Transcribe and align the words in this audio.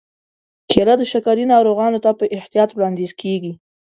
کېله 0.71 0.93
د 0.97 1.03
شکرې 1.11 1.45
ناروغانو 1.53 1.99
ته 2.05 2.09
په 2.19 2.25
احتیاط 2.37 2.69
وړاندیز 2.73 3.11
کېږي. 3.21 3.53